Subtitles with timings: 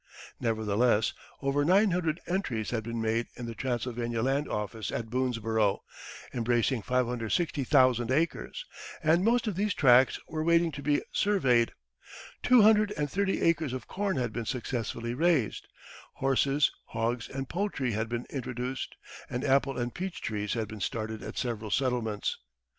[0.39, 1.13] Nevertheless,
[1.43, 5.77] over nine hundred entries had been made in the Transylvania land office at Boonesborough,
[6.33, 8.65] embracing 560,000 acres,
[9.03, 11.73] and most of these tracts were waiting to be surveyed;
[12.41, 15.67] two hundred and thirty acres of corn had been successfully raised;
[16.13, 18.95] horses, hogs, and poultry had been introduced,
[19.29, 22.39] and apple and peach trees had been started at several settlements.